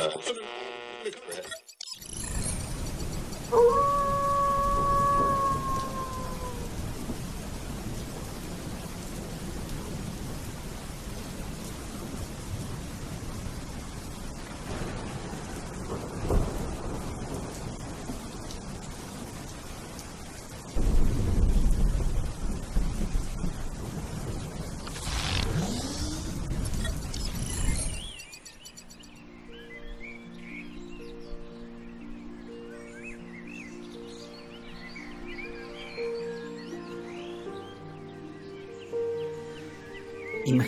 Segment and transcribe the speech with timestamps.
[0.00, 0.59] うん。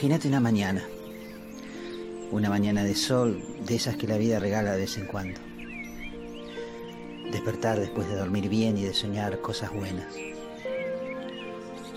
[0.02, 0.82] Imagínate una mañana,
[2.32, 5.38] una mañana de sol, de esas que la vida regala de vez en cuando.
[7.30, 10.12] Despertar después de dormir bien y de soñar cosas buenas.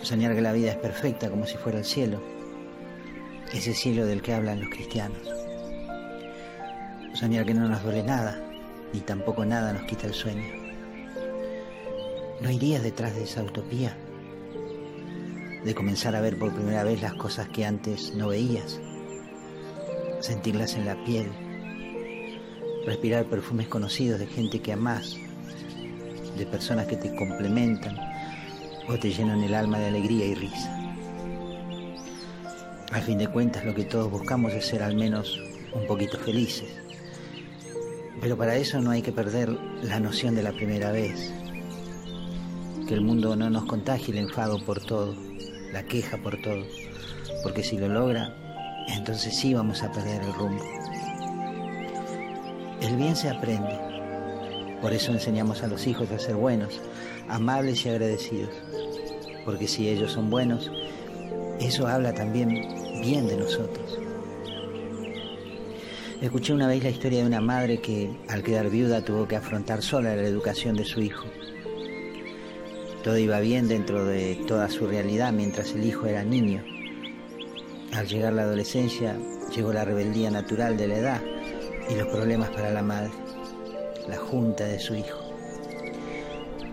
[0.03, 2.21] Soñar que la vida es perfecta como si fuera el cielo,
[3.51, 5.27] ese cielo del que hablan los cristianos.
[7.15, 8.39] Soñar que no nos duele nada,
[8.93, 10.45] ni tampoco nada nos quita el sueño.
[12.39, 13.97] ¿No irías detrás de esa utopía?
[15.65, 18.79] De comenzar a ver por primera vez las cosas que antes no veías,
[20.19, 21.27] sentirlas en la piel,
[22.85, 25.17] respirar perfumes conocidos de gente que amás,
[26.37, 27.97] de personas que te complementan
[28.87, 30.71] o te llenan el alma de alegría y risa.
[32.91, 35.41] Al fin de cuentas lo que todos buscamos es ser al menos
[35.73, 36.69] un poquito felices.
[38.21, 39.49] Pero para eso no hay que perder
[39.81, 41.33] la noción de la primera vez.
[42.87, 45.34] Que el mundo no nos contagie el enfado por todo
[45.75, 46.63] la queja por todo,
[47.43, 48.33] porque si lo logra,
[48.87, 50.63] entonces sí vamos a perder el rumbo.
[52.81, 53.77] El bien se aprende,
[54.81, 56.79] por eso enseñamos a los hijos a ser buenos,
[57.27, 58.51] amables y agradecidos,
[59.43, 60.71] porque si ellos son buenos,
[61.59, 63.99] eso habla también bien de nosotros.
[66.21, 69.81] Escuché una vez la historia de una madre que al quedar viuda tuvo que afrontar
[69.81, 71.25] sola la educación de su hijo
[73.05, 76.63] todo iba bien dentro de toda su realidad mientras el hijo era niño.
[77.93, 79.15] Al llegar la adolescencia
[79.55, 81.21] llegó la rebeldía natural de la edad
[81.87, 83.11] y los problemas para la madre,
[84.09, 85.19] la junta de su hijo.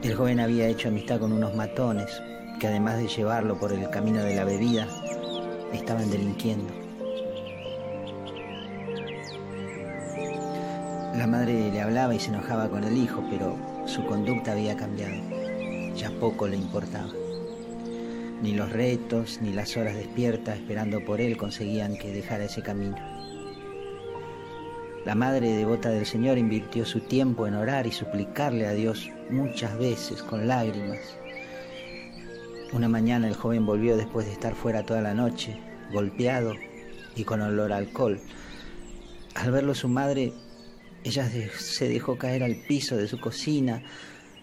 [0.02, 2.10] El joven había hecho amistad con unos matones
[2.58, 4.88] que además de llevarlo por el camino de la bebida,
[5.74, 6.72] estaban delinquiendo.
[11.14, 13.54] La madre le hablaba y se enojaba con el hijo, pero
[13.84, 15.31] su conducta había cambiado
[15.96, 17.12] ya poco le importaba.
[18.42, 22.96] Ni los retos, ni las horas despiertas esperando por él conseguían que dejara ese camino.
[25.04, 29.76] La madre devota del Señor invirtió su tiempo en orar y suplicarle a Dios muchas
[29.76, 31.00] veces con lágrimas.
[32.72, 35.58] Una mañana el joven volvió después de estar fuera toda la noche,
[35.92, 36.54] golpeado
[37.16, 38.20] y con olor a alcohol.
[39.34, 40.32] Al verlo su madre,
[41.04, 43.82] ella se dejó caer al piso de su cocina,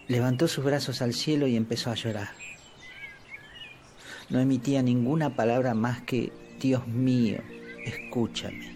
[0.09, 2.29] Levantó sus brazos al cielo y empezó a llorar.
[4.31, 7.37] No emitía ninguna palabra más que, Dios mío,
[7.85, 8.75] escúchame.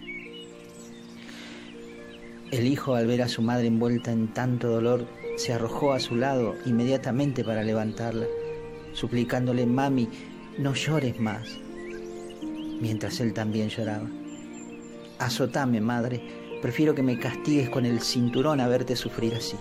[2.52, 6.14] El hijo, al ver a su madre envuelta en tanto dolor, se arrojó a su
[6.14, 8.26] lado inmediatamente para levantarla,
[8.92, 10.08] suplicándole, mami,
[10.56, 11.48] no llores más,
[12.80, 14.08] mientras él también lloraba.
[15.18, 16.22] Azotame, madre,
[16.62, 19.56] prefiero que me castigues con el cinturón a verte sufrir así.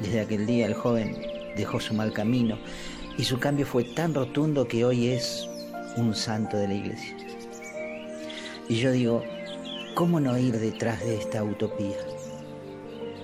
[0.00, 1.16] Desde aquel día el joven
[1.56, 2.56] dejó su mal camino
[3.16, 5.48] y su cambio fue tan rotundo que hoy es
[5.96, 7.16] un santo de la iglesia.
[8.68, 9.24] Y yo digo,
[9.94, 11.96] ¿cómo no ir detrás de esta utopía?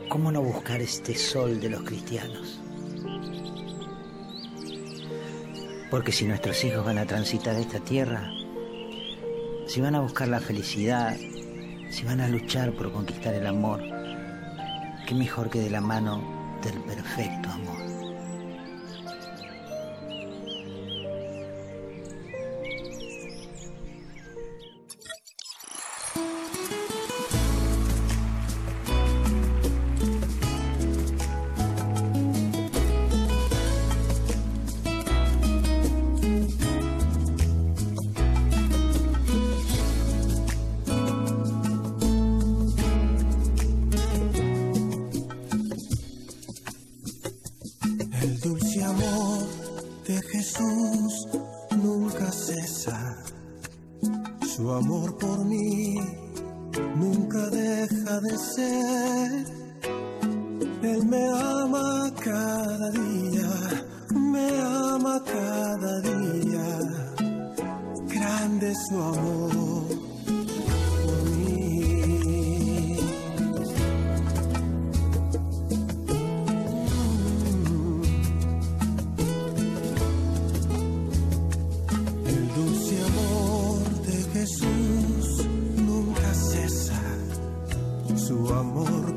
[0.09, 2.61] ¿Cómo no buscar este sol de los cristianos?
[5.91, 8.29] Porque si nuestros hijos van a transitar esta tierra,
[9.69, 11.17] si van a buscar la felicidad,
[11.91, 13.81] si van a luchar por conquistar el amor,
[15.07, 16.34] qué mejor que de la mano
[16.65, 17.94] del perfecto amor.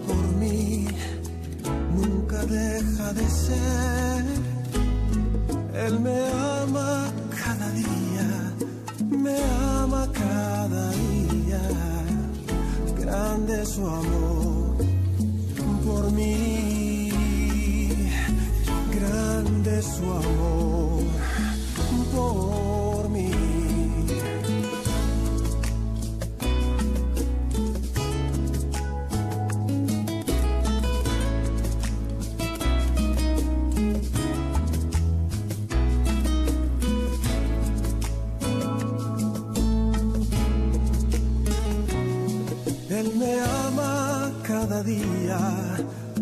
[0.05, 0.87] por mí
[1.95, 4.25] nunca deja de ser.
[5.85, 6.19] Él me
[6.63, 7.11] ama
[7.43, 8.29] cada día,
[9.09, 9.37] me
[9.81, 11.61] ama cada día.
[12.99, 14.75] Grande su amor
[15.85, 17.09] por mí,
[18.97, 21.03] grande su amor
[22.13, 22.66] por mí.
[44.77, 45.39] Cada día,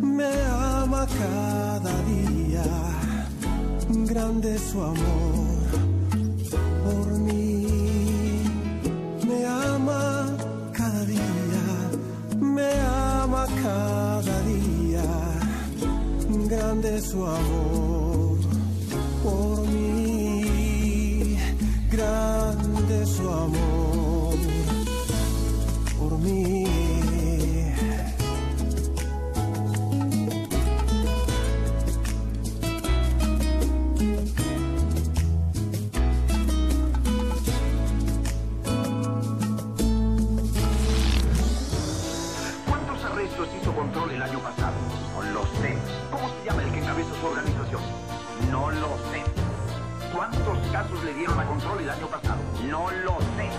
[0.02, 2.64] me ama cada día,
[4.06, 5.66] grande su amor
[6.86, 7.68] por mí.
[9.28, 10.38] Me ama
[10.72, 11.66] cada día,
[12.40, 15.04] me ama cada día,
[16.48, 17.95] grande su amor
[51.16, 52.40] dieron a Control el año pasado?
[52.70, 53.50] No lo sé.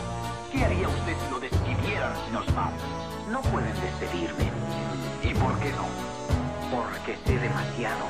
[0.52, 2.74] ¿Qué haría usted si lo despidieran, señor Smart?
[3.30, 4.50] No pueden despedirme.
[5.22, 5.86] ¿Y por qué no?
[6.70, 8.06] Porque sé demasiado.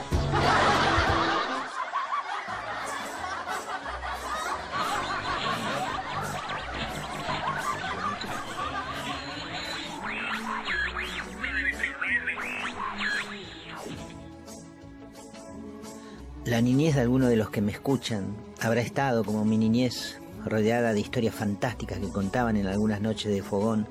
[16.44, 20.92] La niñez de alguno de los que me escuchan habrá estado, como mi niñez, rodeada
[20.92, 23.86] de historias fantásticas que contaban en algunas noches de fogón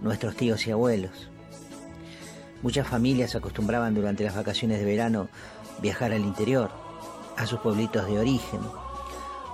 [0.00, 1.28] nuestros tíos y abuelos.
[2.62, 5.28] Muchas familias acostumbraban durante las vacaciones de verano
[5.80, 6.70] viajar al interior,
[7.36, 8.60] a sus pueblitos de origen,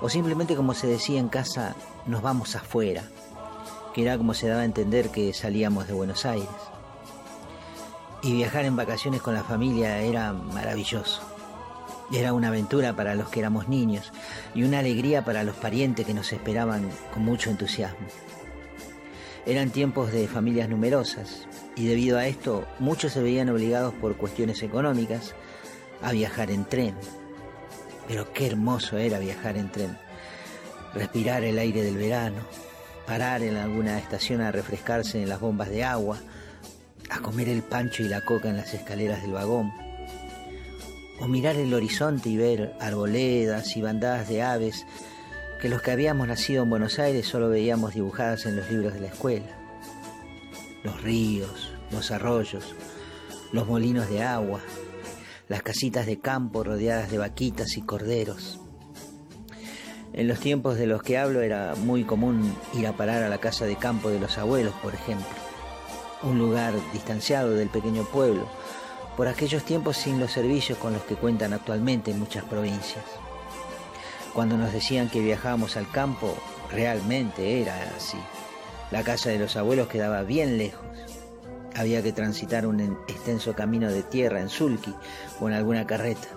[0.01, 1.75] o simplemente como se decía en casa,
[2.07, 3.03] nos vamos afuera,
[3.95, 6.49] que era como se daba a entender que salíamos de Buenos Aires.
[8.23, 11.38] Y viajar en vacaciones con la familia era maravilloso.
[12.11, 14.13] Era una aventura para los que éramos niños
[14.55, 18.07] y una alegría para los parientes que nos esperaban con mucho entusiasmo.
[19.45, 21.47] Eran tiempos de familias numerosas
[21.77, 25.35] y debido a esto muchos se veían obligados por cuestiones económicas
[26.03, 26.95] a viajar en tren.
[28.07, 29.99] Pero qué hermoso era viajar en tren.
[30.95, 32.41] Respirar el aire del verano,
[33.07, 36.19] parar en alguna estación a refrescarse en las bombas de agua,
[37.11, 39.88] a comer el pancho y la coca en las escaleras del vagón
[41.21, 44.87] o mirar el horizonte y ver arboledas y bandadas de aves
[45.61, 49.01] que los que habíamos nacido en Buenos Aires solo veíamos dibujadas en los libros de
[49.01, 49.59] la escuela.
[50.85, 52.77] Los ríos, los arroyos,
[53.53, 54.61] los molinos de agua,
[55.49, 58.61] las casitas de campo rodeadas de vaquitas y corderos.
[60.13, 63.39] En los tiempos de los que hablo era muy común ir a parar a la
[63.39, 65.27] casa de campo de los abuelos, por ejemplo,
[66.23, 68.49] un lugar distanciado del pequeño pueblo,
[69.19, 73.05] por aquellos tiempos sin los servicios con los que cuentan actualmente en muchas provincias.
[74.33, 76.39] Cuando nos decían que viajábamos al campo,
[76.71, 78.17] realmente era así.
[78.93, 80.87] La casa de los abuelos quedaba bien lejos.
[81.75, 84.95] Había que transitar un extenso camino de tierra en sulky
[85.41, 86.29] o en alguna carreta.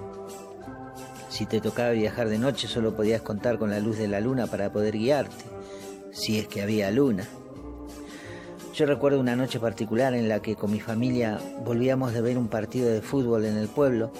[1.29, 4.47] Si te tocaba viajar de noche solo podías contar con la luz de la luna
[4.47, 5.45] para poder guiarte,
[6.11, 7.27] si es que había luna.
[8.81, 12.47] Yo recuerdo una noche particular en la que con mi familia volvíamos de ver un
[12.47, 14.11] partido de fútbol en el pueblo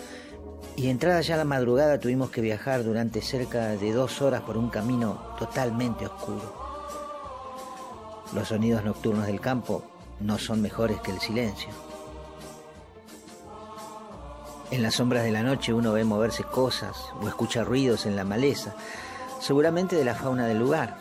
[0.76, 4.70] y entrada ya la madrugada tuvimos que viajar durante cerca de dos horas por un
[4.70, 6.54] camino totalmente oscuro.
[8.36, 9.84] Los sonidos nocturnos del campo
[10.20, 11.70] no son mejores que el silencio.
[14.70, 18.26] En las sombras de la noche uno ve moverse cosas o escucha ruidos en la
[18.26, 18.76] maleza,
[19.40, 21.00] seguramente de la fauna del lugar,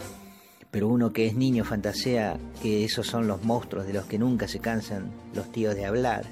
[0.70, 4.46] pero uno que es niño fantasea que esos son los monstruos de los que nunca
[4.46, 6.26] se cansan los tíos de hablar.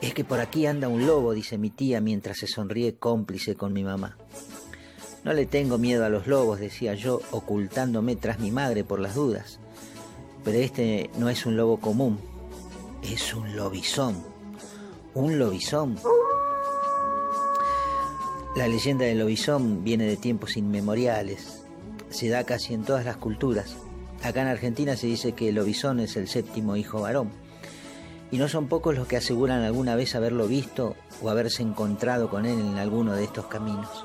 [0.00, 3.72] Es que por aquí anda un lobo, dice mi tía mientras se sonríe cómplice con
[3.72, 4.16] mi mamá.
[5.24, 9.16] No le tengo miedo a los lobos, decía yo, ocultándome tras mi madre por las
[9.16, 9.58] dudas.
[10.44, 12.20] Pero este no es un lobo común,
[13.02, 14.16] es un lobizón.
[15.14, 15.98] Un lobizón.
[18.54, 21.57] La leyenda del lobizón viene de tiempos inmemoriales,
[22.10, 23.76] se da casi en todas las culturas.
[24.22, 27.30] Acá en Argentina se dice que el lobizón es el séptimo hijo varón.
[28.30, 32.44] Y no son pocos los que aseguran alguna vez haberlo visto o haberse encontrado con
[32.44, 34.04] él en alguno de estos caminos.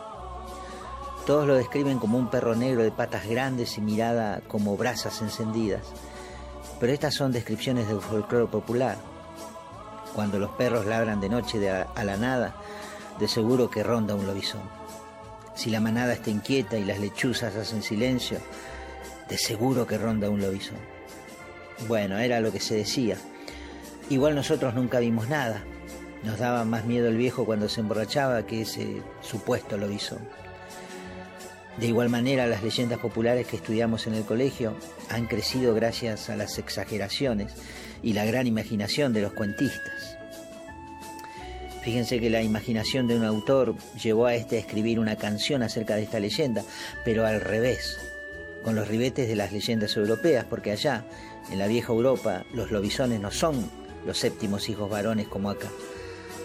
[1.25, 5.81] Todos lo describen como un perro negro de patas grandes y mirada como brasas encendidas.
[6.79, 8.97] pero estas son descripciones del folclore popular.
[10.13, 12.55] Cuando los perros ladran de noche a la nada,
[13.19, 14.82] de seguro que ronda un lobizón.
[15.55, 18.39] Si la manada está inquieta y las lechuzas hacen silencio,
[19.29, 20.77] de seguro que ronda un lobizón.
[21.87, 23.17] Bueno, era lo que se decía.
[24.09, 25.63] Igual nosotros nunca vimos nada.
[26.23, 30.19] Nos daba más miedo el viejo cuando se emborrachaba que ese supuesto lobizón.
[31.77, 34.75] De igual manera, las leyendas populares que estudiamos en el colegio
[35.09, 37.53] han crecido gracias a las exageraciones
[38.03, 40.17] y la gran imaginación de los cuentistas.
[41.83, 45.95] Fíjense que la imaginación de un autor llevó a este a escribir una canción acerca
[45.97, 46.63] de esta leyenda,
[47.03, 47.99] pero al revés,
[48.63, 51.03] con los ribetes de las leyendas europeas, porque allá,
[51.51, 53.69] en la vieja Europa, los lobisones no son
[54.05, 55.67] los séptimos hijos varones como acá,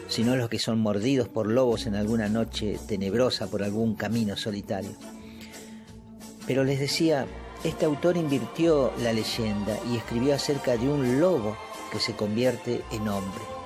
[0.09, 4.90] sino los que son mordidos por lobos en alguna noche tenebrosa por algún camino solitario.
[6.49, 7.26] Pero les decía,
[7.62, 11.57] este autor invirtió la leyenda y escribió acerca de un lobo
[11.92, 13.57] que se convierte en hombre.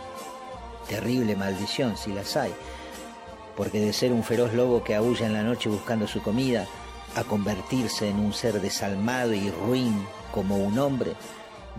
[0.89, 2.53] Terrible maldición si las hay,
[3.57, 6.67] porque de ser un feroz lobo que aúlla en la noche buscando su comida,
[7.15, 11.13] a convertirse en un ser desalmado y ruin como un hombre,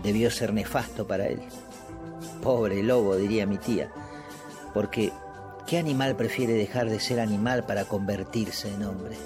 [0.02, 1.40] debió ser nefasto para él.
[2.42, 3.90] Pobre lobo, diría mi tía,
[4.72, 5.12] porque
[5.66, 9.16] ¿qué animal prefiere dejar de ser animal para convertirse en hombre?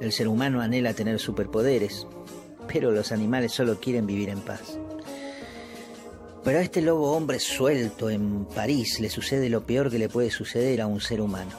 [0.00, 2.06] El ser humano anhela tener superpoderes,
[2.66, 4.78] pero los animales solo quieren vivir en paz.
[6.44, 10.30] Pero a este lobo hombre suelto en París le sucede lo peor que le puede
[10.30, 11.52] suceder a un ser humano.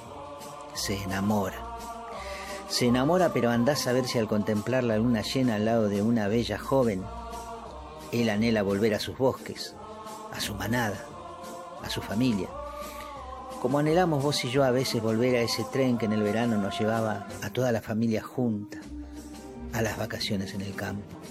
[0.75, 1.78] Se enamora.
[2.68, 6.02] Se enamora, pero andás a ver si al contemplar la luna llena al lado de
[6.02, 7.04] una bella joven,
[8.12, 9.74] él anhela volver a sus bosques,
[10.34, 11.06] a su manada,
[11.82, 12.50] a su familia.
[13.62, 16.58] Como anhelamos vos y yo a veces volver a ese tren que en el verano
[16.58, 18.80] nos llevaba a toda la familia junta
[19.72, 21.23] a las vacaciones en el campo.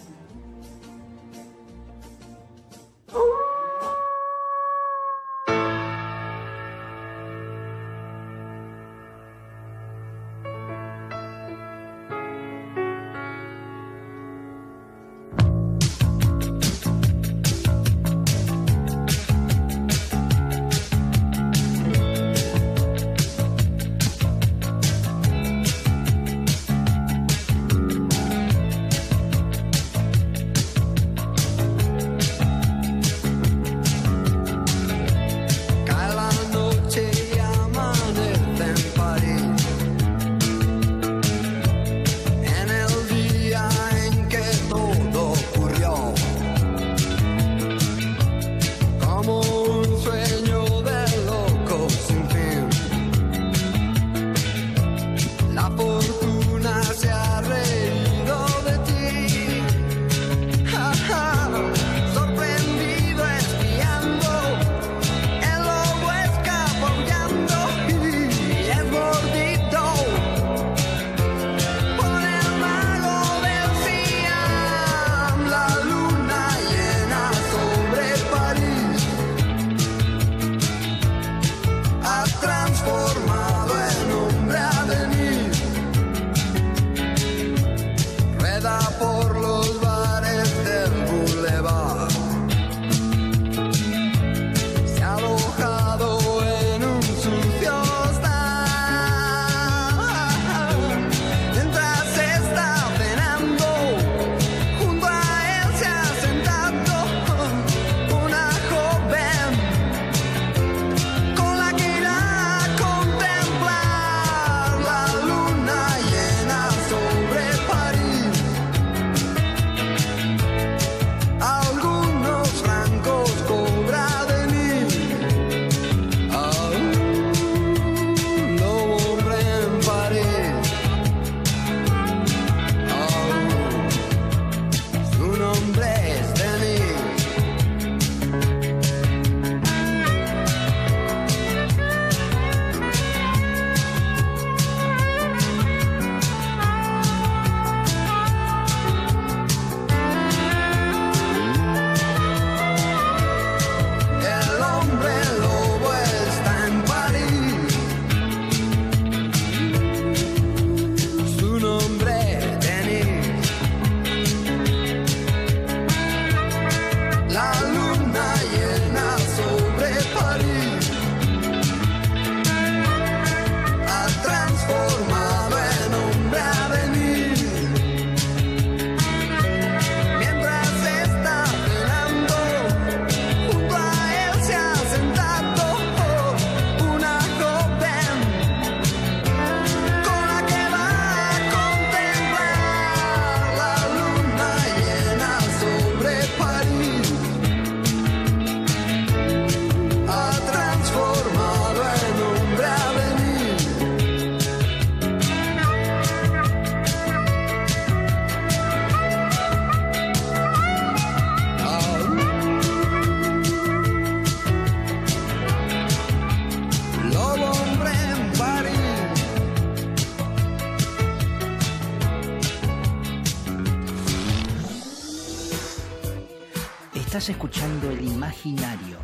[227.28, 228.98] Escuchando el imaginario.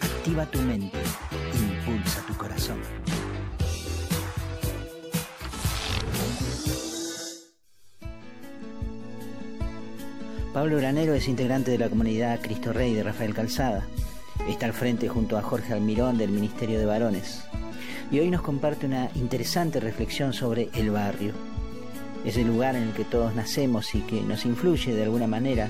[0.00, 0.96] Activa tu mente,
[1.52, 2.78] impulsa tu corazón.
[10.54, 13.84] Pablo Granero es integrante de la comunidad Cristo Rey de Rafael Calzada.
[14.48, 17.42] Está al frente junto a Jorge Almirón del Ministerio de Varones.
[18.12, 21.32] Y hoy nos comparte una interesante reflexión sobre el barrio.
[22.24, 25.68] Es el lugar en el que todos nacemos y que nos influye de alguna manera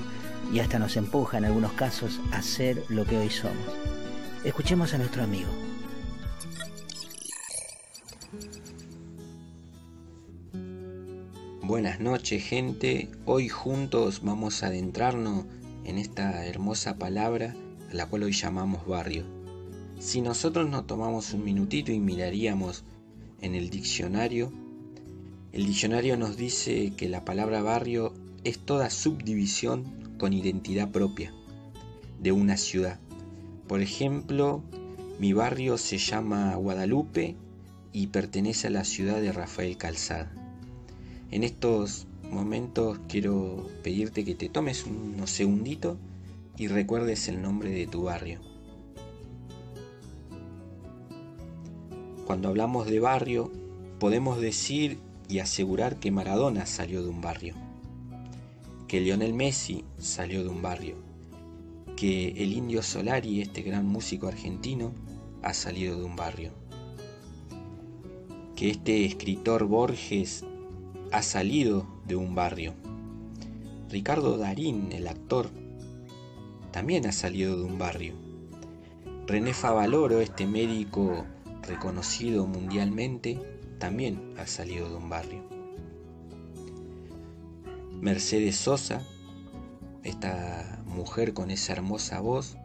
[0.51, 3.65] y hasta nos empuja en algunos casos a ser lo que hoy somos.
[4.43, 5.49] Escuchemos a nuestro amigo.
[11.61, 15.45] Buenas noches gente, hoy juntos vamos a adentrarnos
[15.83, 17.55] en esta hermosa palabra
[17.91, 19.25] a la cual hoy llamamos barrio.
[19.99, 22.85] Si nosotros nos tomamos un minutito y miraríamos
[23.41, 24.53] en el diccionario,
[25.51, 29.83] el diccionario nos dice que la palabra barrio es toda subdivisión
[30.17, 31.33] con identidad propia
[32.19, 32.99] de una ciudad.
[33.67, 34.63] Por ejemplo,
[35.19, 37.35] mi barrio se llama Guadalupe
[37.91, 40.31] y pertenece a la ciudad de Rafael Calzada.
[41.31, 45.97] En estos momentos quiero pedirte que te tomes unos segunditos
[46.57, 48.39] y recuerdes el nombre de tu barrio.
[52.25, 53.51] Cuando hablamos de barrio,
[53.99, 54.99] podemos decir
[55.29, 57.55] y asegurar que Maradona salió de un barrio,
[58.87, 60.95] que Lionel Messi salió de un barrio,
[61.97, 64.93] que el indio Solari, este gran músico argentino,
[65.43, 66.51] ha salido de un barrio,
[68.55, 70.45] que este escritor Borges
[71.11, 72.75] ha salido de un barrio.
[73.89, 75.49] Ricardo Darín, el actor,
[76.71, 78.13] también ha salido de un barrio.
[79.25, 81.25] René Favaloro, este médico
[81.63, 83.37] reconocido mundialmente,
[83.79, 85.56] también ha salido de un barrio.
[88.01, 89.01] Mercedes Sosa,
[90.03, 92.55] esta mujer con esa hermosa voz,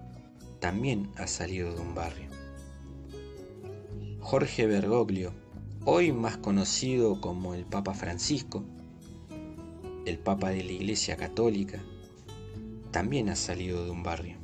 [0.61, 2.29] también ha salido de un barrio.
[4.21, 5.33] Jorge Bergoglio,
[5.87, 8.63] hoy más conocido como el Papa Francisco,
[10.05, 11.81] el Papa de la Iglesia Católica,
[12.91, 14.37] también ha salido de un barrio.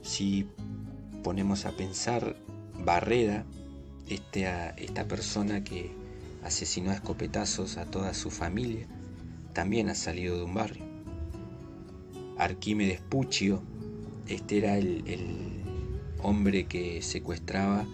[0.00, 0.48] Si
[1.22, 2.36] ponemos a pensar,
[2.82, 3.44] Barreda,
[4.08, 5.92] esta, esta persona que
[6.42, 8.86] asesinó a escopetazos a toda su familia,
[9.54, 10.84] también ha salido de un barrio.
[12.36, 13.62] Arquímedes Puccio,
[14.26, 15.62] este era el,
[16.22, 17.86] hombre que secuestraba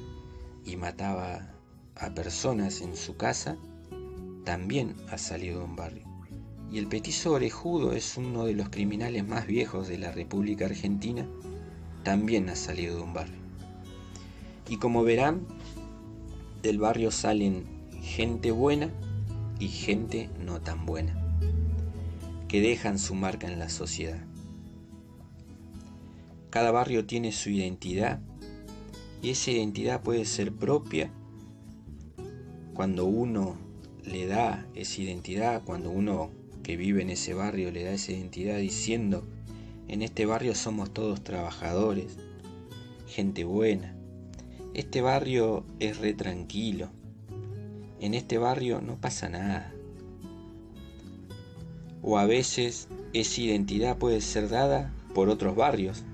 [0.64, 1.52] y mataba
[1.96, 3.58] a personas en su casa,
[4.44, 6.04] también ha salido de un barrio.
[6.70, 11.26] Y el petizo orejudo es uno de los criminales más viejos de la República Argentina,
[12.04, 13.40] también ha salido de un barrio.
[14.68, 15.44] Y como verán,
[16.62, 17.64] del barrio salen
[18.00, 18.90] gente buena
[19.58, 21.29] y gente no tan buena,
[22.50, 24.18] que dejan su marca en la sociedad.
[26.50, 28.18] Cada barrio tiene su identidad
[29.22, 31.12] y esa identidad puede ser propia
[32.74, 33.56] cuando uno
[34.04, 36.30] le da esa identidad, cuando uno
[36.64, 39.22] que vive en ese barrio le da esa identidad diciendo,
[39.86, 42.16] en este barrio somos todos trabajadores,
[43.06, 43.94] gente buena,
[44.74, 46.88] este barrio es re tranquilo,
[48.00, 49.72] en este barrio no pasa nada.
[52.02, 56.04] O a veces esa identidad puede ser dada por otros barrios,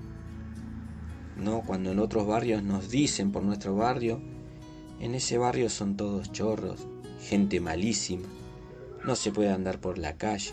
[1.37, 1.61] ¿no?
[1.61, 4.21] Cuando en otros barrios nos dicen por nuestro barrio,
[4.99, 6.87] en ese barrio son todos chorros,
[7.21, 8.27] gente malísima,
[9.05, 10.51] no se puede andar por la calle,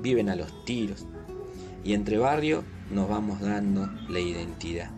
[0.00, 1.06] viven a los tiros,
[1.84, 4.90] y entre barrios nos vamos dando la identidad.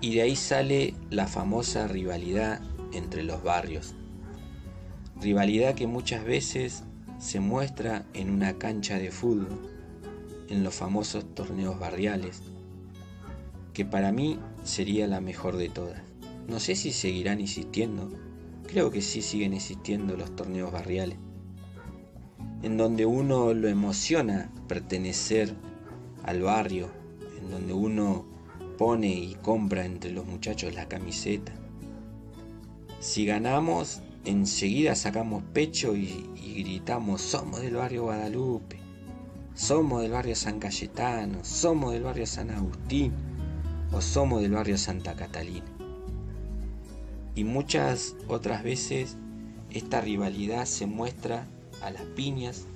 [0.00, 2.60] Y de ahí sale la famosa rivalidad
[2.92, 3.94] entre los barrios.
[5.20, 6.84] Rivalidad que muchas veces
[7.22, 9.70] se muestra en una cancha de fútbol,
[10.48, 12.42] en los famosos torneos barriales,
[13.72, 16.02] que para mí sería la mejor de todas.
[16.48, 18.10] No sé si seguirán existiendo,
[18.66, 21.16] creo que sí siguen existiendo los torneos barriales,
[22.64, 25.54] en donde uno lo emociona pertenecer
[26.24, 26.90] al barrio,
[27.40, 28.26] en donde uno
[28.78, 31.52] pone y compra entre los muchachos la camiseta.
[32.98, 38.78] Si ganamos, enseguida sacamos pecho y, y gritamos, somos del barrio Guadalupe,
[39.54, 43.12] somos del barrio San Cayetano, somos del barrio San Agustín
[43.92, 45.66] o somos del barrio Santa Catalina.
[47.34, 49.16] Y muchas otras veces
[49.70, 51.46] esta rivalidad se muestra
[51.80, 52.66] a las piñas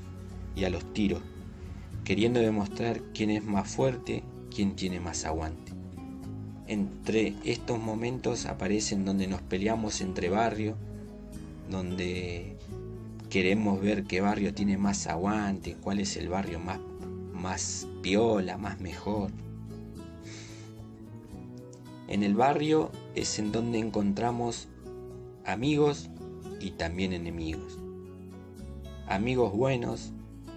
[0.54, 1.22] y a los tiros,
[2.04, 4.22] queriendo demostrar quién es más fuerte,
[4.54, 5.72] quién tiene más aguante.
[6.66, 10.76] Entre estos momentos aparecen donde nos peleamos entre barrios,
[11.70, 12.56] donde
[13.30, 16.78] queremos ver qué barrio tiene más aguante, cuál es el barrio más,
[17.32, 19.30] más piola, más mejor.
[22.08, 24.68] En el barrio es en donde encontramos
[25.44, 26.08] amigos
[26.60, 27.78] y también enemigos.
[29.08, 30.12] Amigos buenos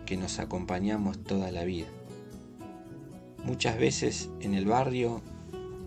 [0.06, 1.88] que nos acompañamos toda la vida.
[3.44, 5.22] Muchas veces en el barrio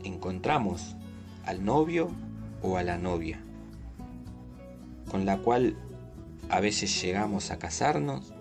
[0.05, 0.97] encontramos
[1.45, 2.11] al novio
[2.63, 3.41] o a la novia,
[5.13, 5.77] con la cual
[6.49, 8.33] a veces llegamos a casarnos,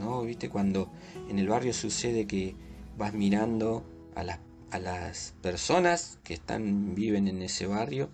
[0.00, 0.22] ¿no?
[0.22, 0.50] ¿Viste?
[0.50, 0.90] Cuando
[1.30, 2.56] en el barrio sucede que
[2.98, 3.84] vas mirando
[4.16, 4.40] a las,
[4.72, 8.10] a las personas que están, viven en ese barrio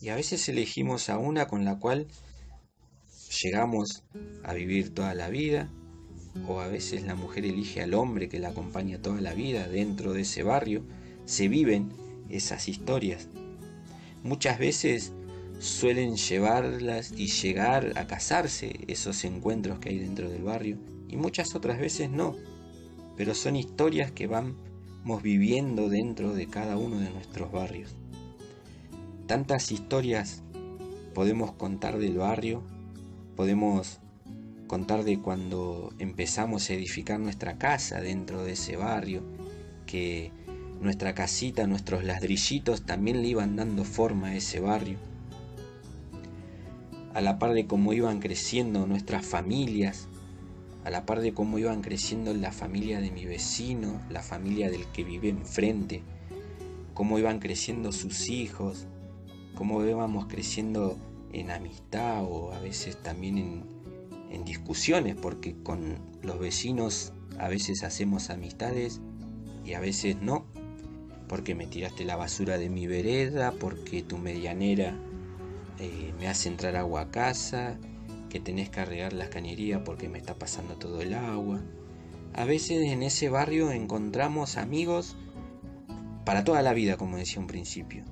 [0.00, 2.08] y a veces elegimos a una con la cual
[3.42, 4.04] llegamos
[4.42, 5.68] a vivir toda la vida,
[6.46, 10.14] o a veces la mujer elige al hombre que la acompaña toda la vida dentro
[10.14, 10.84] de ese barrio,
[11.26, 11.92] se viven
[12.30, 13.28] esas historias.
[14.22, 15.12] Muchas veces
[15.58, 21.54] suelen llevarlas y llegar a casarse esos encuentros que hay dentro del barrio y muchas
[21.54, 22.36] otras veces no,
[23.16, 27.94] pero son historias que vamos viviendo dentro de cada uno de nuestros barrios.
[29.26, 30.42] Tantas historias
[31.14, 32.62] podemos contar del barrio,
[33.34, 33.98] podemos
[34.68, 39.22] contar de cuando empezamos a edificar nuestra casa dentro de ese barrio,
[39.86, 40.30] que
[40.80, 44.98] nuestra casita, nuestros ladrillitos también le iban dando forma a ese barrio.
[47.18, 50.06] A la par de cómo iban creciendo nuestras familias,
[50.84, 54.86] a la par de cómo iban creciendo la familia de mi vecino, la familia del
[54.92, 56.04] que vive enfrente,
[56.94, 58.86] cómo iban creciendo sus hijos,
[59.56, 60.96] cómo íbamos creciendo
[61.32, 63.64] en amistad o a veces también en,
[64.30, 69.00] en discusiones, porque con los vecinos a veces hacemos amistades
[69.64, 70.46] y a veces no,
[71.26, 74.96] porque me tiraste la basura de mi vereda, porque tu medianera
[75.80, 77.78] eh, me hace entrar agua a casa,
[78.28, 81.60] que tenés que arreglar las cañerías porque me está pasando todo el agua.
[82.34, 85.16] A veces en ese barrio encontramos amigos
[86.24, 88.04] para toda la vida, como decía un principio,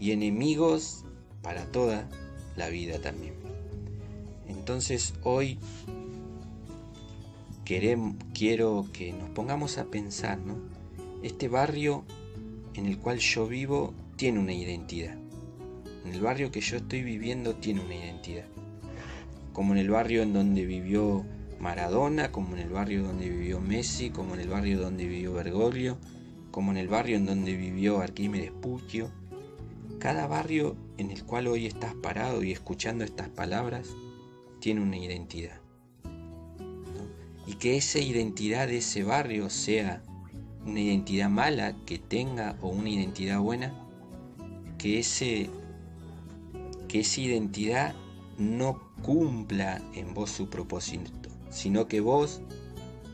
[0.00, 1.04] y enemigos
[1.42, 2.08] para toda
[2.56, 3.34] la vida también.
[4.48, 5.58] Entonces hoy
[7.64, 10.56] quiero que nos pongamos a pensar, ¿no?
[11.22, 12.04] Este barrio
[12.74, 15.21] en el cual yo vivo tiene una identidad.
[16.04, 18.46] En el barrio que yo estoy viviendo tiene una identidad.
[19.52, 21.24] Como en el barrio en donde vivió
[21.60, 25.96] Maradona, como en el barrio donde vivió Messi, como en el barrio donde vivió Bergoglio,
[26.50, 29.10] como en el barrio en donde vivió Arquímedes Puccio.
[30.00, 33.88] Cada barrio en el cual hoy estás parado y escuchando estas palabras
[34.60, 35.60] tiene una identidad.
[37.46, 40.02] Y que esa identidad de ese barrio sea
[40.64, 43.72] una identidad mala que tenga o una identidad buena,
[44.78, 45.50] que, ese,
[46.92, 47.94] que esa identidad
[48.36, 52.42] no cumpla en vos su propósito, sino que vos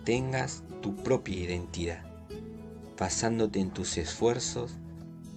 [0.04, 2.02] tengas tu propia identidad,
[2.98, 4.72] basándote en tus esfuerzos,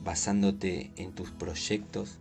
[0.03, 2.17] basándote en tus proyectos,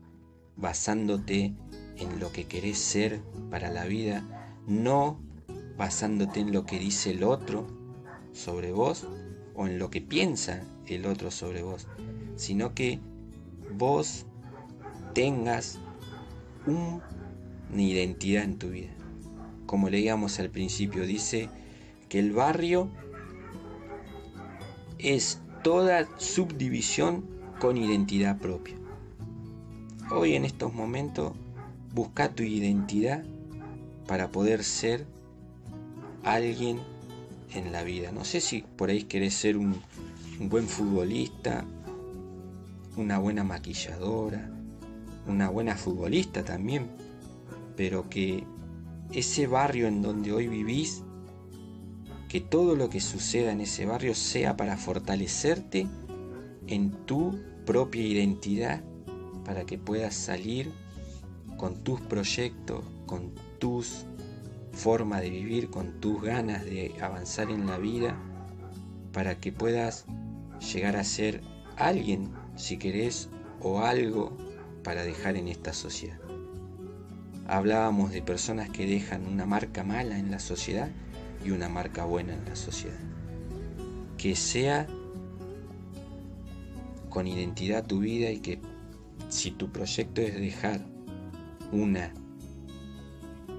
[0.56, 1.54] basándote
[1.96, 4.22] en lo que querés ser para la vida,
[4.66, 5.18] no
[5.78, 7.66] basándote en lo que dice el otro
[8.35, 9.06] sobre vos
[9.54, 11.87] o en lo que piensa el otro sobre vos,
[12.37, 13.00] sino que
[13.74, 14.26] vos
[15.14, 15.78] tengas
[16.66, 17.03] una
[17.83, 18.92] identidad en tu vida.
[19.66, 21.49] Como leíamos al principio, dice
[22.09, 22.88] que el barrio
[24.99, 27.25] es toda subdivisión
[27.59, 28.75] con identidad propia.
[30.11, 31.33] Hoy en estos momentos
[31.92, 33.25] Busca tu identidad
[34.07, 35.07] para poder ser
[36.23, 36.79] alguien
[37.53, 38.12] en la vida.
[38.12, 39.75] No sé si por ahí querés ser un,
[40.38, 41.64] buen futbolista,
[42.96, 44.51] una buena maquilladora,
[45.31, 46.88] una buena futbolista también,
[47.77, 48.45] pero que
[49.12, 51.03] ese barrio en donde hoy vivís,
[52.29, 55.87] que todo lo que suceda en ese barrio sea para fortalecerte
[56.66, 58.83] en tu propia identidad,
[59.45, 60.71] para que puedas salir
[61.57, 64.07] con tus proyectos, con tus
[64.73, 68.16] forma de vivir, con tus ganas de avanzar en la vida,
[69.12, 70.07] para que puedas
[70.73, 71.43] llegar a ser
[71.77, 73.29] alguien, si querés,
[73.61, 74.37] o algo
[74.83, 76.19] para dejar en esta sociedad.
[77.47, 80.88] Hablábamos de personas que dejan una marca mala en la sociedad
[81.45, 83.01] y una marca buena en la sociedad.
[84.16, 84.87] Que sea
[87.09, 88.61] con identidad tu vida y que
[89.29, 90.81] si tu proyecto es dejar
[91.73, 92.14] una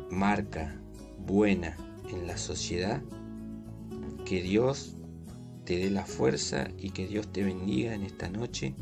[0.09, 0.79] marca
[1.19, 1.75] buena
[2.09, 3.01] en la sociedad,
[4.25, 4.95] que Dios
[5.65, 8.75] te dé la fuerza y que Dios te bendiga en esta noche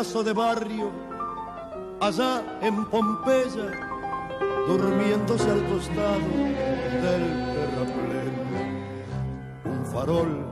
[0.00, 0.90] de barrio,
[2.00, 3.68] allá en Pompeya,
[4.66, 6.30] durmiéndose al costado
[7.02, 8.94] del terraplén.
[9.62, 10.46] Un farol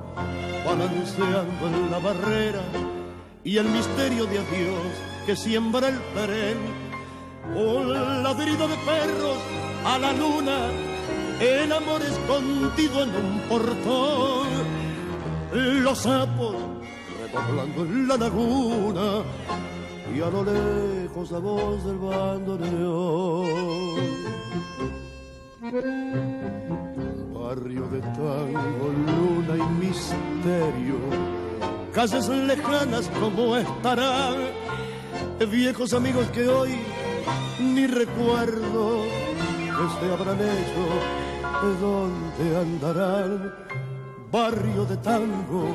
[0.66, 2.60] balanceando en la barrera
[3.42, 4.92] y el misterio de adiós
[5.24, 6.58] que siembra el tren.
[7.56, 9.38] Un ladrido de perros
[9.86, 10.58] a la luna,
[11.40, 14.48] el amor escondido en un portón.
[15.54, 16.54] Los sapos
[17.32, 19.22] redoblando en la laguna
[20.14, 23.48] y a lo lejos la voz del bandoneón.
[27.34, 30.98] Barrio de tango, luna y misterio,
[31.92, 34.36] calles lejanas como estarán,
[35.50, 36.78] viejos amigos que hoy
[37.60, 40.84] ni recuerdo que se habrán hecho,
[41.62, 43.54] de dónde andarán.
[44.30, 45.74] Barrio de tango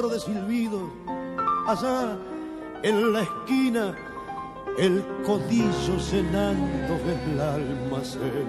[0.00, 0.90] De silbidos,
[1.66, 2.16] allá
[2.82, 3.94] en la esquina,
[4.78, 8.48] el codillo cenando el almacén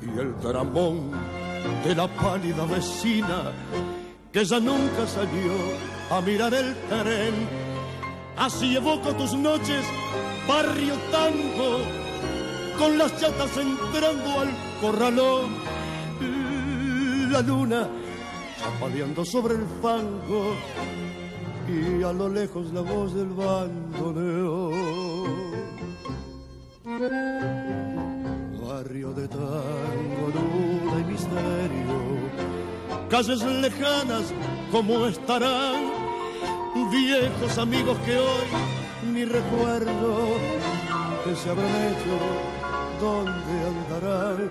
[0.00, 1.10] y el dramón
[1.84, 3.50] de la pálida vecina
[4.32, 5.54] que ya nunca salió
[6.10, 7.34] a mirar el tren.
[8.36, 9.84] Así evoco tus noches,
[10.46, 11.80] barrio tango,
[12.78, 15.50] con las chatas entrando al corralón.
[17.32, 17.88] La luna
[18.80, 20.54] Paliando sobre el fango
[21.68, 24.70] y a lo lejos la voz del bandoneo.
[28.68, 31.98] Barrio de tango, luna y misterio,
[33.08, 34.32] calles lejanas
[34.70, 35.90] como estarán,
[36.90, 38.76] viejos amigos que hoy
[39.12, 40.36] ni recuerdo
[41.24, 42.18] que se habrán hecho,
[43.00, 44.50] dónde andarán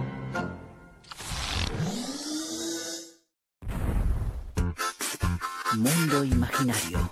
[5.81, 7.09] Mundo Imaginario.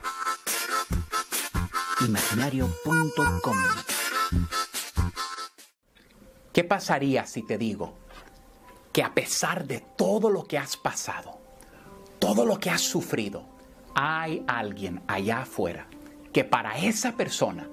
[2.05, 3.57] Imaginario.com.
[6.53, 7.95] ¿Qué pasaría si te digo
[8.93, 11.39] que a pesar de todo lo que has pasado,
[12.19, 13.43] todo lo que has sufrido,
[13.95, 15.87] hay alguien allá afuera
[16.31, 17.67] que para esa persona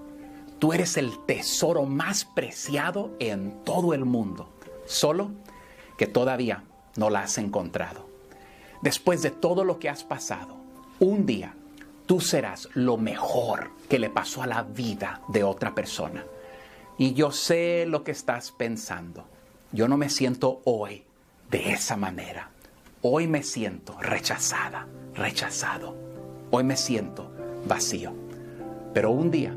[0.59, 4.51] tú eres el tesoro más preciado en todo el mundo,
[4.87, 5.33] solo
[5.99, 6.65] que todavía
[6.97, 8.09] no la has encontrado?
[8.81, 10.56] Después de todo lo que has pasado,
[11.01, 11.55] un día
[12.07, 16.25] tú serás lo mejor que le pasó a la vida de otra persona.
[16.99, 19.27] Y yo sé lo que estás pensando.
[19.73, 21.05] Yo no me siento hoy
[21.51, 22.51] de esa manera.
[23.03, 25.95] Hoy me siento rechazada, rechazado.
[26.51, 27.31] Hoy me siento
[27.67, 28.15] vacío.
[28.95, 29.55] Pero un día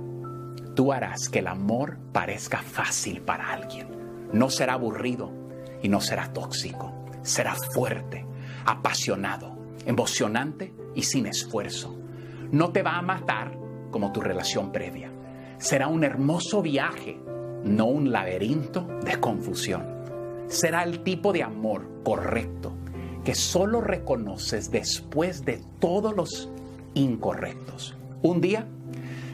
[0.75, 3.88] tú harás que el amor parezca fácil para alguien.
[4.34, 5.32] No será aburrido
[5.82, 6.93] y no será tóxico.
[7.21, 8.25] Será fuerte,
[8.65, 11.97] apasionado, emocionante y sin esfuerzo.
[12.52, 13.58] No te va a matar
[13.91, 15.12] como tu relación previa.
[15.58, 17.19] Será un hermoso viaje,
[17.63, 19.86] no un laberinto de confusión.
[20.47, 22.73] Será el tipo de amor correcto
[23.23, 26.49] que solo reconoces después de todos los
[26.93, 27.95] incorrectos.
[28.21, 28.65] Un día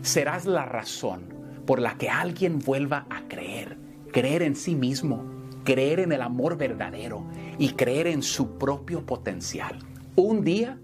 [0.01, 1.33] serás la razón
[1.65, 3.77] por la que alguien vuelva a creer,
[4.11, 5.23] creer en sí mismo,
[5.63, 7.25] creer en el amor verdadero
[7.57, 9.79] y creer en su propio potencial.
[10.15, 10.79] Un día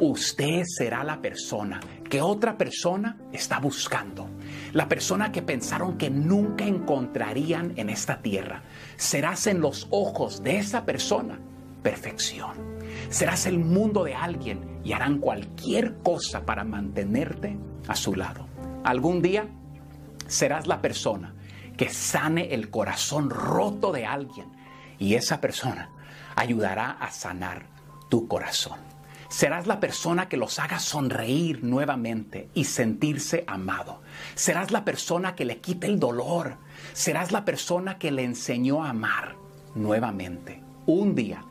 [0.00, 4.28] usted será la persona que otra persona está buscando.
[4.72, 8.62] La persona que pensaron que nunca encontrarían en esta tierra.
[8.96, 11.38] Serás en los ojos de esa persona
[11.82, 12.78] perfección.
[13.10, 17.56] Serás el mundo de alguien y harán cualquier cosa para mantenerte
[17.86, 18.46] a su lado.
[18.84, 19.48] Algún día
[20.26, 21.34] serás la persona
[21.76, 24.48] que sane el corazón roto de alguien
[24.98, 25.90] y esa persona
[26.34, 27.66] ayudará a sanar
[28.08, 28.97] tu corazón
[29.28, 34.00] Serás la persona que los haga sonreír nuevamente y sentirse amado.
[34.34, 36.56] Serás la persona que le quite el dolor.
[36.94, 39.36] Serás la persona que le enseñó a amar
[39.74, 40.62] nuevamente.
[40.86, 41.44] Un día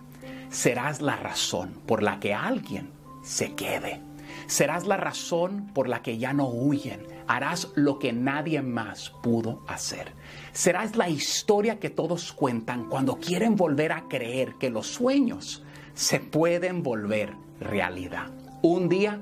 [0.50, 2.90] serás la razón por la que alguien
[3.24, 4.02] se quede.
[4.48, 7.06] Serás la razón por la que ya no huyen.
[7.28, 10.14] Harás lo que nadie más pudo hacer.
[10.52, 15.64] Serás la historia que todos cuentan cuando quieren volver a creer que los sueños
[15.94, 18.32] se pueden volver realidad.
[18.62, 19.22] Un día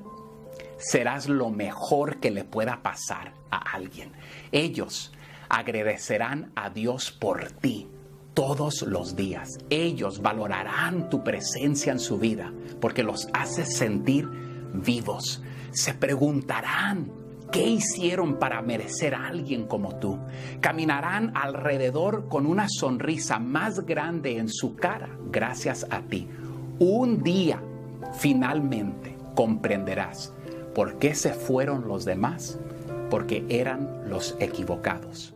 [0.78, 4.12] serás lo mejor que le pueda pasar a alguien.
[4.52, 5.14] Ellos
[5.50, 7.88] agradecerán a Dios por ti
[8.34, 9.50] todos los días.
[9.70, 14.28] Ellos valorarán tu presencia en su vida porque los haces sentir
[14.74, 15.42] vivos.
[15.72, 17.12] Se preguntarán
[17.52, 20.20] qué hicieron para merecer a alguien como tú.
[20.60, 26.28] Caminarán alrededor con una sonrisa más grande en su cara gracias a ti.
[26.80, 27.62] Un día
[28.14, 30.34] finalmente comprenderás
[30.74, 32.60] por qué se fueron los demás,
[33.10, 35.34] porque eran los equivocados.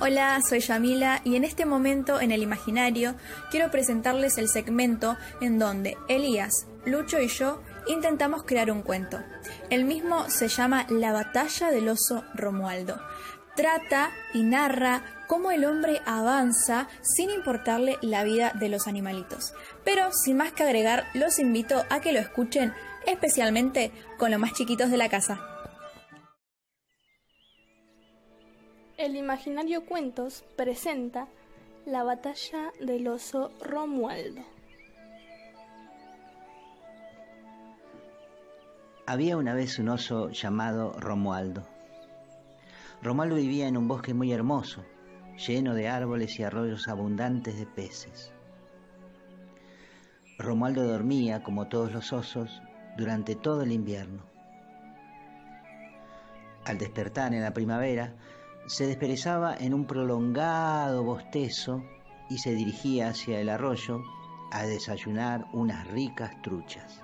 [0.00, 3.14] Hola, soy Yamila y en este momento en el imaginario
[3.52, 9.20] quiero presentarles el segmento en donde Elías, Lucho y yo intentamos crear un cuento.
[9.70, 13.00] El mismo se llama La batalla del oso Romualdo.
[13.54, 19.54] Trata y narra cómo el hombre avanza sin importarle la vida de los animalitos.
[19.84, 22.74] Pero sin más que agregar, los invito a que lo escuchen
[23.06, 25.40] especialmente con los más chiquitos de la casa.
[28.96, 31.26] El Imaginario Cuentos presenta
[31.86, 34.42] La batalla del oso Romualdo.
[39.06, 41.66] Había una vez un oso llamado Romualdo.
[43.02, 44.84] Romualdo vivía en un bosque muy hermoso,
[45.36, 48.32] lleno de árboles y arroyos abundantes de peces.
[50.38, 52.62] Romualdo dormía, como todos los osos,
[52.96, 54.22] durante todo el invierno.
[56.64, 58.14] Al despertar en la primavera,
[58.66, 61.82] se desperezaba en un prolongado bostezo
[62.30, 64.00] y se dirigía hacia el arroyo
[64.52, 67.02] a desayunar unas ricas truchas.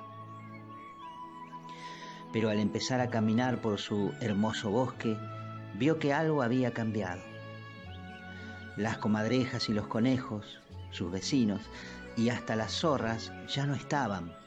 [2.32, 5.16] Pero al empezar a caminar por su hermoso bosque,
[5.74, 7.22] vio que algo había cambiado.
[8.76, 10.60] Las comadrejas y los conejos,
[10.90, 11.62] sus vecinos,
[12.16, 14.37] y hasta las zorras ya no estaban.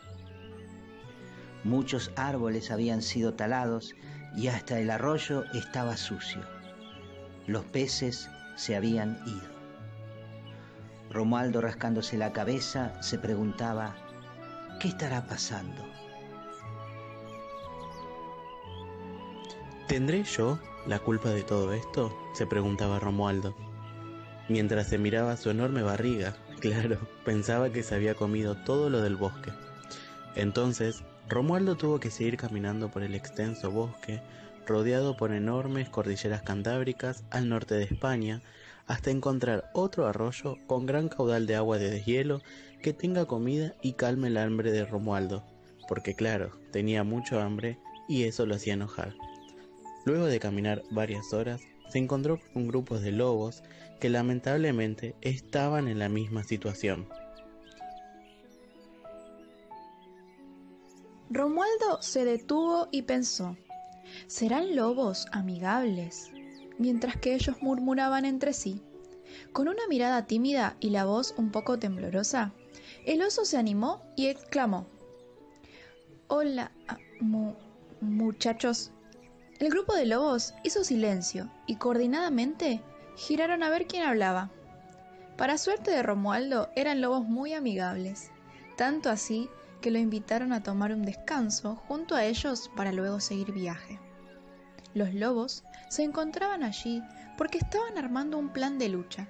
[1.63, 3.95] Muchos árboles habían sido talados
[4.35, 6.41] y hasta el arroyo estaba sucio.
[7.47, 9.51] Los peces se habían ido.
[11.11, 13.95] Romualdo rascándose la cabeza se preguntaba,
[14.79, 15.85] ¿qué estará pasando?
[19.87, 20.57] ¿Tendré yo
[20.87, 22.17] la culpa de todo esto?
[22.33, 23.53] se preguntaba Romualdo.
[24.47, 29.17] Mientras se miraba su enorme barriga, claro, pensaba que se había comido todo lo del
[29.17, 29.51] bosque.
[30.35, 34.19] Entonces, Romualdo tuvo que seguir caminando por el extenso bosque,
[34.67, 38.41] rodeado por enormes cordilleras cantábricas al norte de España,
[38.85, 42.41] hasta encontrar otro arroyo con gran caudal de agua de deshielo
[42.81, 45.45] que tenga comida y calme el hambre de Romualdo,
[45.87, 47.79] porque claro, tenía mucho hambre
[48.09, 49.15] y eso lo hacía enojar.
[50.05, 53.63] Luego de caminar varias horas, se encontró con grupos de lobos
[54.01, 57.07] que lamentablemente estaban en la misma situación.
[61.33, 63.55] Romualdo se detuvo y pensó,
[64.27, 66.29] serán lobos amigables,
[66.77, 68.81] mientras que ellos murmuraban entre sí.
[69.53, 72.51] Con una mirada tímida y la voz un poco temblorosa,
[73.05, 74.87] el oso se animó y exclamó,
[76.27, 76.97] Hola, ah,
[78.01, 78.91] muchachos,
[79.59, 82.81] el grupo de lobos hizo silencio y coordinadamente
[83.15, 84.51] giraron a ver quién hablaba.
[85.37, 88.31] Para suerte de Romualdo eran lobos muy amigables,
[88.75, 89.49] tanto así
[89.81, 93.99] que lo invitaron a tomar un descanso junto a ellos para luego seguir viaje.
[94.93, 97.01] Los lobos se encontraban allí
[97.37, 99.27] porque estaban armando un plan de lucha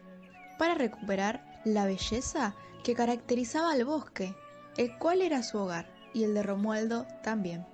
[0.59, 4.35] para recuperar la belleza que caracterizaba al bosque,
[4.77, 7.65] el cual era su hogar y el de Romualdo también.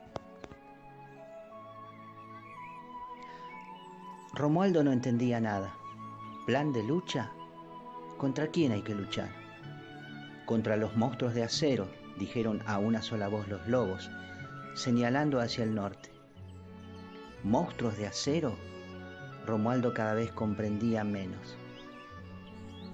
[4.33, 5.73] Romualdo no entendía nada.
[6.45, 7.31] ¿Plan de lucha?
[8.17, 9.29] ¿Contra quién hay que luchar?
[10.45, 14.09] Contra los monstruos de acero, dijeron a una sola voz los lobos,
[14.73, 16.09] señalando hacia el norte.
[17.43, 18.55] ¿Monstruos de acero?
[19.45, 21.57] Romualdo cada vez comprendía menos.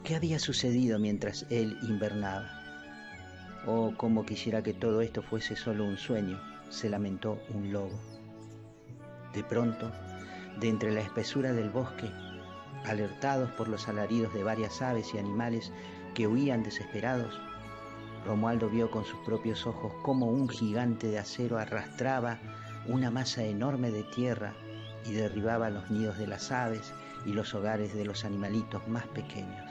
[0.03, 2.49] ¿Qué había sucedido mientras él invernaba?
[3.65, 7.97] Oh, cómo quisiera que todo esto fuese solo un sueño, se lamentó un lobo.
[9.34, 9.91] De pronto,
[10.59, 12.11] de entre la espesura del bosque,
[12.86, 15.71] alertados por los alaridos de varias aves y animales
[16.13, 17.39] que huían desesperados,
[18.26, 22.39] Romualdo vio con sus propios ojos cómo un gigante de acero arrastraba
[22.88, 24.53] una masa enorme de tierra
[25.05, 26.93] y derribaba los nidos de las aves
[27.26, 29.69] y los hogares de los animalitos más pequeños.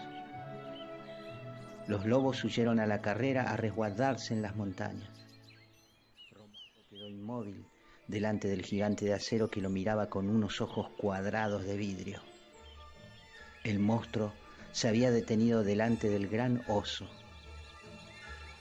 [1.89, 5.11] Los lobos huyeron a la carrera a resguardarse en las montañas.
[6.31, 7.67] Romualdo quedó inmóvil
[8.07, 12.21] delante del gigante de acero que lo miraba con unos ojos cuadrados de vidrio.
[13.65, 14.33] El monstruo
[14.73, 17.09] se había detenido delante del gran oso.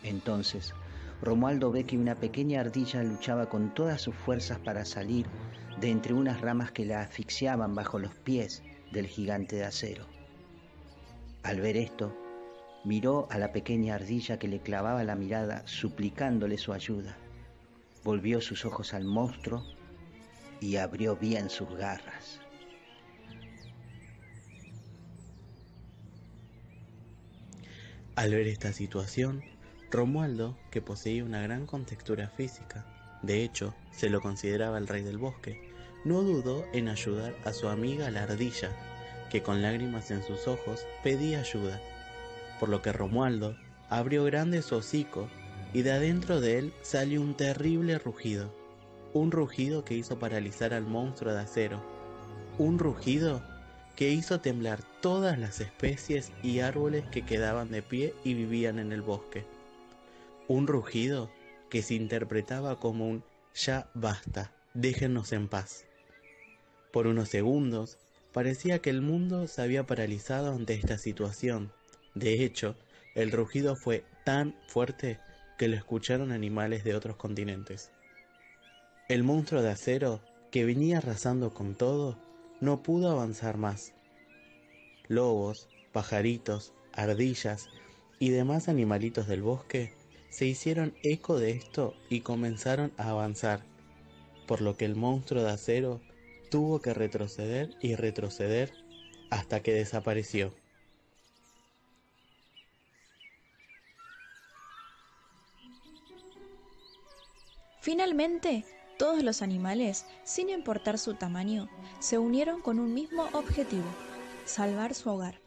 [0.03, 0.73] Entonces,
[1.21, 5.27] Romualdo ve que una pequeña ardilla luchaba con todas sus fuerzas para salir
[5.79, 10.05] de entre unas ramas que la asfixiaban bajo los pies del gigante de acero.
[11.43, 12.15] Al ver esto,
[12.83, 17.17] miró a la pequeña ardilla que le clavaba la mirada suplicándole su ayuda
[18.03, 19.63] volvió sus ojos al monstruo
[20.59, 22.39] y abrió bien sus garras.
[28.15, 29.43] Al ver esta situación,
[29.91, 32.85] Romualdo, que poseía una gran contextura física,
[33.21, 35.69] de hecho, se lo consideraba el rey del bosque,
[36.05, 38.71] no dudó en ayudar a su amiga la ardilla,
[39.29, 41.81] que con lágrimas en sus ojos pedía ayuda,
[42.59, 43.57] por lo que Romualdo
[43.89, 45.27] abrió grande su hocico
[45.73, 48.49] y de adentro de él salió un terrible rugido,
[49.13, 51.83] un rugido que hizo paralizar al monstruo de acero,
[52.57, 53.43] un rugido
[53.97, 58.93] que hizo temblar todas las especies y árboles que quedaban de pie y vivían en
[58.93, 59.45] el bosque,
[60.47, 61.31] un rugido
[61.69, 63.23] que se interpretaba como un
[63.53, 65.85] ya basta, déjenos en paz.
[66.91, 67.97] Por unos segundos
[68.33, 71.71] parecía que el mundo se había paralizado ante esta situación.
[72.15, 72.75] De hecho,
[73.15, 75.19] el rugido fue tan fuerte
[75.57, 77.91] que lo escucharon animales de otros continentes.
[79.09, 80.21] El monstruo de acero,
[80.51, 82.17] que venía arrasando con todo,
[82.59, 83.93] no pudo avanzar más.
[85.07, 87.69] Lobos, pajaritos, ardillas
[88.19, 89.93] y demás animalitos del bosque
[90.31, 93.63] se hicieron eco de esto y comenzaron a avanzar,
[94.47, 96.01] por lo que el monstruo de acero
[96.49, 98.73] tuvo que retroceder y retroceder
[99.29, 100.53] hasta que desapareció.
[107.81, 108.63] Finalmente,
[108.97, 111.69] todos los animales, sin importar su tamaño,
[111.99, 113.87] se unieron con un mismo objetivo,
[114.45, 115.39] salvar su hogar.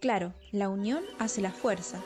[0.00, 2.02] Claro, la unión hace la fuerza,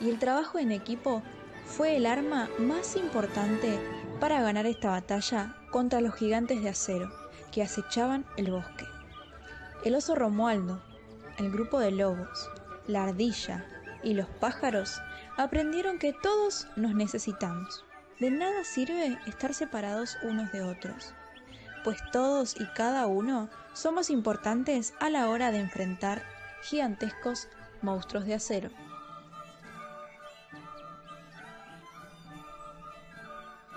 [0.00, 1.22] y el trabajo en equipo
[1.66, 3.78] fue el arma más importante
[4.20, 7.10] para ganar esta batalla contra los gigantes de acero
[7.50, 8.86] que acechaban el bosque.
[9.84, 10.82] El oso Romualdo,
[11.38, 12.50] el grupo de lobos,
[12.86, 13.64] la ardilla
[14.02, 15.00] y los pájaros
[15.36, 17.84] aprendieron que todos nos necesitamos.
[18.20, 21.14] De nada sirve estar separados unos de otros,
[21.82, 26.22] pues todos y cada uno somos importantes a la hora de enfrentar
[26.62, 27.48] gigantescos
[27.80, 28.70] monstruos de acero.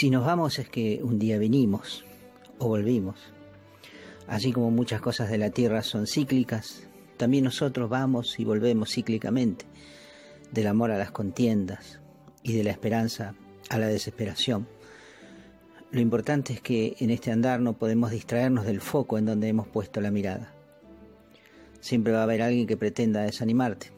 [0.00, 2.06] Si nos vamos es que un día venimos
[2.56, 3.18] o volvimos.
[4.26, 6.88] Así como muchas cosas de la tierra son cíclicas,
[7.18, 9.66] también nosotros vamos y volvemos cíclicamente,
[10.52, 12.00] del amor a las contiendas
[12.42, 13.34] y de la esperanza
[13.68, 14.66] a la desesperación.
[15.90, 19.68] Lo importante es que en este andar no podemos distraernos del foco en donde hemos
[19.68, 20.54] puesto la mirada.
[21.80, 23.88] Siempre va a haber alguien que pretenda desanimarte.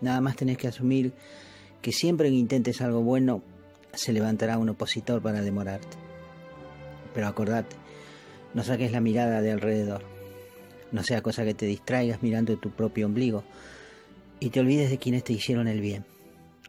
[0.00, 1.12] Nada más tenés que asumir
[1.82, 3.42] que siempre que intentes algo bueno,
[3.94, 5.96] se levantará un opositor para demorarte.
[7.14, 7.76] Pero acordate,
[8.54, 10.02] no saques la mirada de alrededor.
[10.92, 13.44] No sea cosa que te distraigas mirando tu propio ombligo
[14.40, 16.04] y te olvides de quienes te hicieron el bien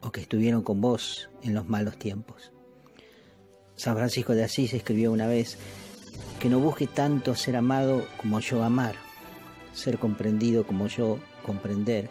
[0.01, 2.51] o que estuvieron con vos en los malos tiempos.
[3.75, 5.57] San Francisco de Asís escribió una vez
[6.39, 8.95] que no busque tanto ser amado como yo amar,
[9.73, 12.09] ser comprendido como yo comprender,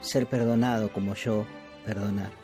[0.00, 1.46] ser perdonado como yo
[1.86, 2.43] perdonar.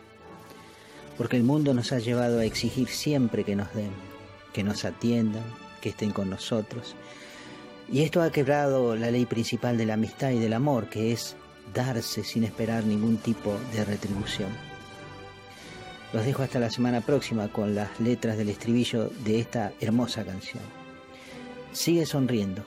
[1.16, 3.90] Porque el mundo nos ha llevado a exigir siempre que nos den,
[4.52, 5.44] que nos atiendan,
[5.80, 6.94] que estén con nosotros.
[7.92, 11.36] Y esto ha quebrado la ley principal de la amistad y del amor, que es
[11.74, 14.50] darse sin esperar ningún tipo de retribución.
[16.12, 20.62] Los dejo hasta la semana próxima con las letras del estribillo de esta hermosa canción.
[21.72, 22.64] Sigue sonriendo,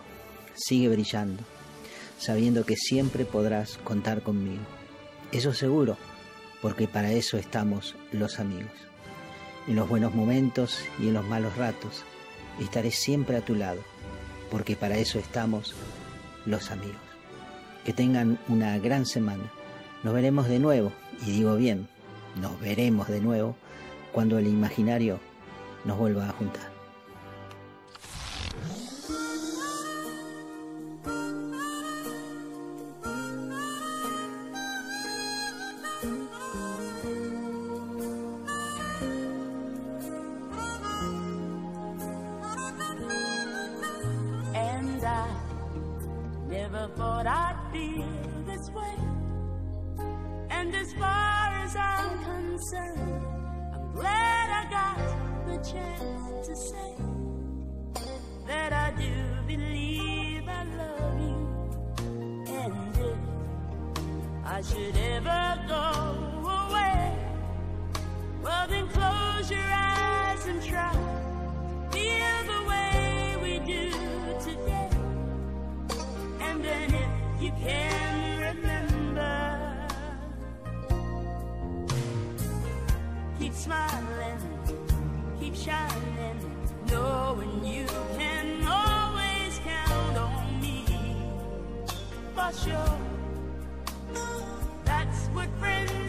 [0.55, 1.43] sigue brillando,
[2.17, 4.63] sabiendo que siempre podrás contar conmigo.
[5.33, 5.97] Eso seguro,
[6.63, 8.71] porque para eso estamos los amigos.
[9.67, 12.05] En los buenos momentos y en los malos ratos,
[12.59, 13.81] estaré siempre a tu lado,
[14.49, 15.75] porque para eso estamos
[16.45, 16.95] los amigos.
[17.83, 19.51] Que tengan una gran semana.
[20.03, 20.93] Nos veremos de nuevo,
[21.27, 21.89] y digo bien,
[22.41, 23.57] nos veremos de nuevo
[24.13, 25.19] cuando el imaginario
[25.83, 26.72] nos vuelva a juntar.
[76.65, 79.87] And if you can remember,
[83.39, 84.39] keep smiling,
[85.39, 86.39] keep shining,
[86.89, 87.85] knowing you
[88.17, 90.85] can always count on me.
[92.33, 92.99] For sure,
[94.85, 96.02] that's what friends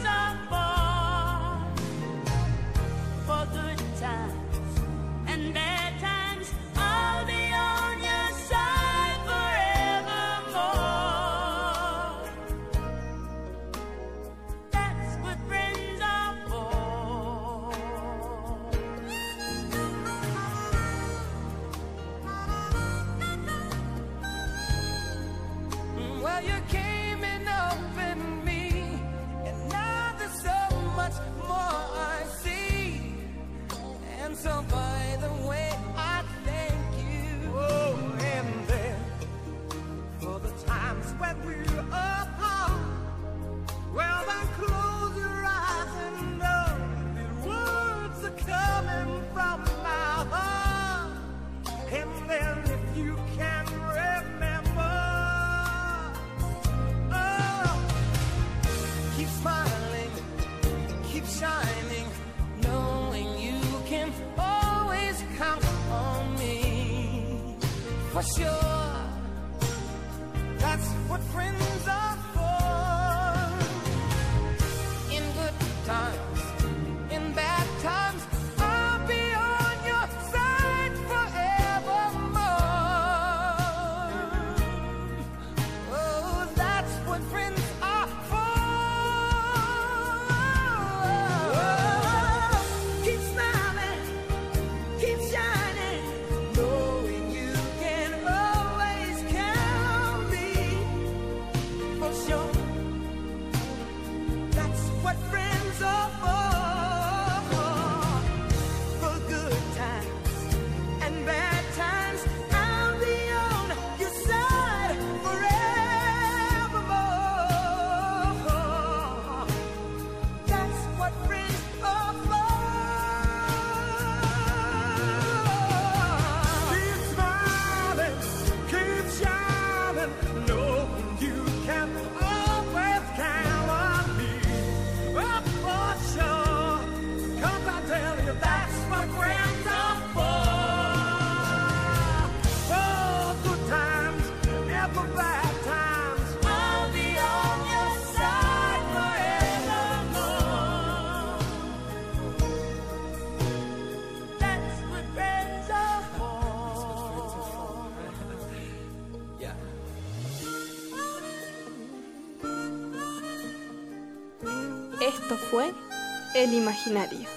[166.34, 167.28] el imaginario.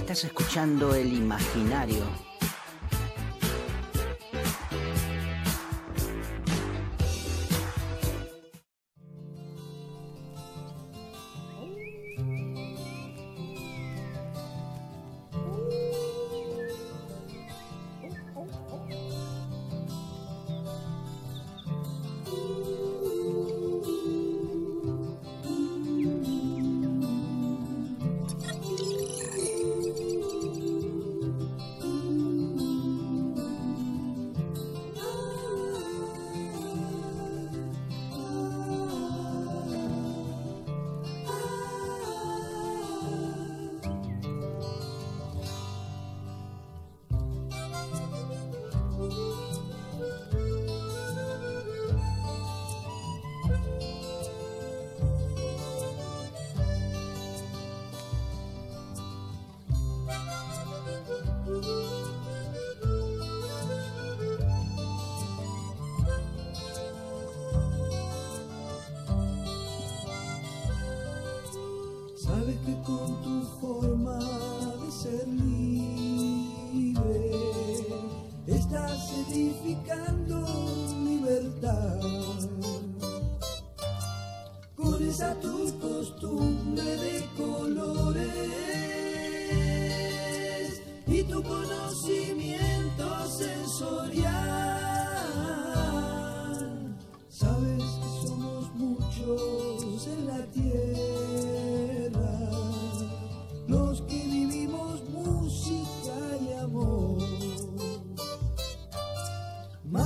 [0.00, 2.25] Estás escuchando el imaginario.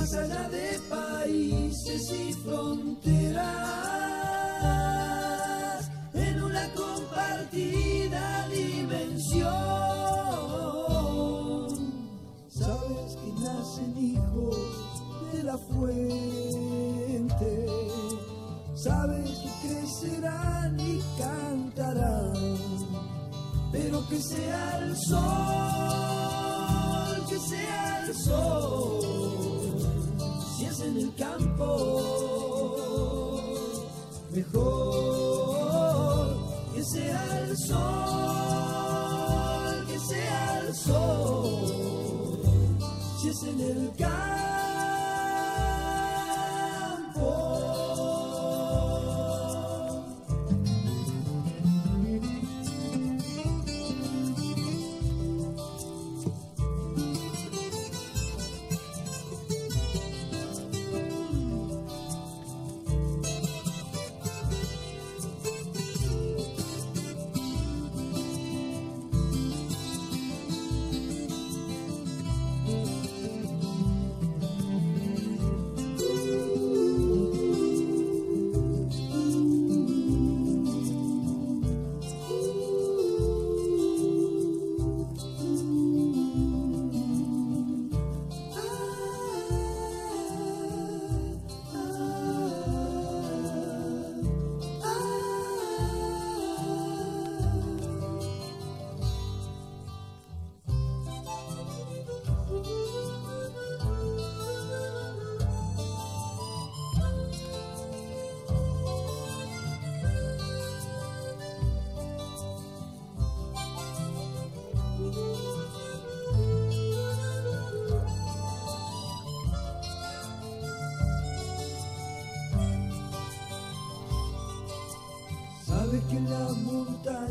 [0.01, 3.20] más allá de países y fronteras.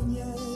[0.07, 0.50] Yeah.